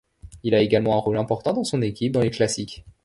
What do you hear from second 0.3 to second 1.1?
Il a également un